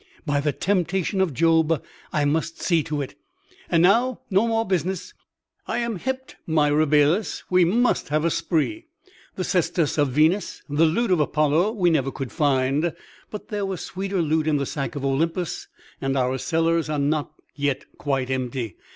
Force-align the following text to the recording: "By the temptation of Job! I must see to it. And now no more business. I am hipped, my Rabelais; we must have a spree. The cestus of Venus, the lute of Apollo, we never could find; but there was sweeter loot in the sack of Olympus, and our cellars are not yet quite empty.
"By 0.25 0.39
the 0.39 0.51
temptation 0.51 1.21
of 1.21 1.31
Job! 1.31 1.83
I 2.11 2.25
must 2.25 2.59
see 2.59 2.81
to 2.85 3.03
it. 3.03 3.13
And 3.69 3.83
now 3.83 4.21
no 4.31 4.47
more 4.47 4.65
business. 4.65 5.13
I 5.67 5.77
am 5.77 5.97
hipped, 5.99 6.37
my 6.47 6.69
Rabelais; 6.69 7.43
we 7.51 7.65
must 7.65 8.09
have 8.09 8.25
a 8.25 8.31
spree. 8.31 8.87
The 9.35 9.43
cestus 9.43 9.99
of 9.99 10.07
Venus, 10.09 10.63
the 10.67 10.85
lute 10.87 11.11
of 11.11 11.19
Apollo, 11.19 11.73
we 11.73 11.91
never 11.91 12.09
could 12.11 12.31
find; 12.31 12.93
but 13.29 13.49
there 13.49 13.63
was 13.63 13.81
sweeter 13.81 14.23
loot 14.23 14.47
in 14.47 14.57
the 14.57 14.65
sack 14.65 14.95
of 14.95 15.05
Olympus, 15.05 15.67
and 16.01 16.17
our 16.17 16.39
cellars 16.39 16.89
are 16.89 16.97
not 16.97 17.33
yet 17.55 17.85
quite 17.99 18.31
empty. 18.31 18.77